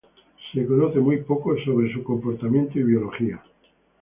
Se 0.51 0.65
conoce 0.65 0.97
muy 0.97 1.17
poco 1.17 1.51
acerca 1.51 1.79
de 1.79 1.93
su 1.93 2.01
comportamiento 2.03 2.79
y 2.79 2.83
biología. 2.85 3.39